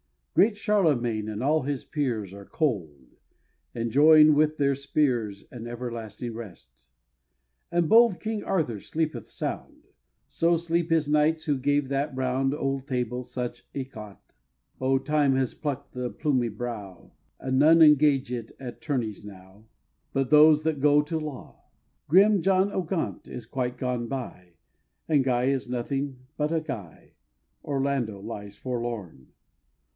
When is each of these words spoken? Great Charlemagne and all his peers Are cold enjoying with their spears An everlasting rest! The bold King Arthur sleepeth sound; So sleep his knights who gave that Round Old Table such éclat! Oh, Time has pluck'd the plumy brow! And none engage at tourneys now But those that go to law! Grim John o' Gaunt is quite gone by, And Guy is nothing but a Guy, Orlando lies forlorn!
Great 0.33 0.55
Charlemagne 0.57 1.27
and 1.27 1.43
all 1.43 1.63
his 1.63 1.83
peers 1.83 2.33
Are 2.33 2.45
cold 2.45 3.17
enjoying 3.75 4.33
with 4.33 4.57
their 4.57 4.73
spears 4.73 5.43
An 5.51 5.67
everlasting 5.67 6.33
rest! 6.33 6.87
The 7.69 7.83
bold 7.83 8.19
King 8.19 8.43
Arthur 8.43 8.79
sleepeth 8.79 9.29
sound; 9.29 9.89
So 10.27 10.57
sleep 10.57 10.89
his 10.89 11.07
knights 11.07 11.45
who 11.45 11.57
gave 11.57 11.89
that 11.89 12.15
Round 12.15 12.55
Old 12.55 12.87
Table 12.87 13.23
such 13.23 13.71
éclat! 13.73 14.17
Oh, 14.79 14.97
Time 14.97 15.35
has 15.35 15.53
pluck'd 15.53 15.93
the 15.93 16.09
plumy 16.09 16.49
brow! 16.49 17.11
And 17.39 17.59
none 17.59 17.83
engage 17.83 18.31
at 18.33 18.81
tourneys 18.81 19.23
now 19.23 19.65
But 20.13 20.31
those 20.31 20.63
that 20.63 20.79
go 20.79 21.03
to 21.03 21.19
law! 21.19 21.65
Grim 22.07 22.41
John 22.41 22.71
o' 22.71 22.81
Gaunt 22.81 23.27
is 23.27 23.45
quite 23.45 23.77
gone 23.77 24.07
by, 24.07 24.53
And 25.07 25.23
Guy 25.23 25.45
is 25.49 25.69
nothing 25.69 26.19
but 26.37 26.51
a 26.51 26.61
Guy, 26.61 27.11
Orlando 27.63 28.19
lies 28.19 28.55
forlorn! 28.55 29.27